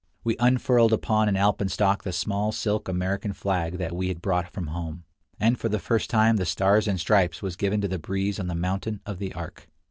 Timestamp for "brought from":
4.19-4.65